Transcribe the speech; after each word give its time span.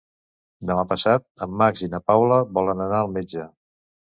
Demà 0.69 0.85
passat 0.93 1.27
en 1.47 1.53
Max 1.63 1.83
i 1.89 1.91
na 1.93 2.01
Paula 2.09 2.41
volen 2.59 2.85
anar 2.87 3.03
al 3.05 3.17
metge. 3.19 3.47